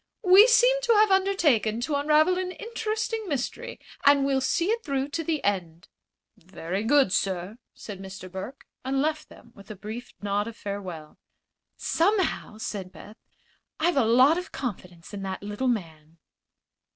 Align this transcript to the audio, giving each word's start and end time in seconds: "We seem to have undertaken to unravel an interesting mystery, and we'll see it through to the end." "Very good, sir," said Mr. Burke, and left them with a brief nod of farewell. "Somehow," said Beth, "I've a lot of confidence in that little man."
"We 0.23 0.47
seem 0.47 0.81
to 0.81 0.93
have 0.93 1.11
undertaken 1.11 1.79
to 1.81 1.93
unravel 1.93 2.39
an 2.39 2.53
interesting 2.53 3.29
mystery, 3.29 3.79
and 4.03 4.25
we'll 4.25 4.41
see 4.41 4.69
it 4.71 4.83
through 4.83 5.09
to 5.09 5.23
the 5.23 5.43
end." 5.43 5.89
"Very 6.35 6.83
good, 6.83 7.13
sir," 7.13 7.59
said 7.75 7.99
Mr. 8.01 8.27
Burke, 8.27 8.65
and 8.83 8.99
left 8.99 9.29
them 9.29 9.51
with 9.53 9.69
a 9.69 9.75
brief 9.75 10.11
nod 10.19 10.47
of 10.47 10.57
farewell. 10.57 11.19
"Somehow," 11.77 12.57
said 12.57 12.91
Beth, 12.91 13.17
"I've 13.79 13.95
a 13.95 14.03
lot 14.03 14.39
of 14.39 14.51
confidence 14.51 15.13
in 15.13 15.21
that 15.21 15.43
little 15.43 15.67
man." 15.67 16.17